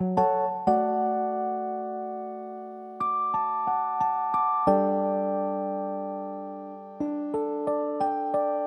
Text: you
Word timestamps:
you 0.00 0.37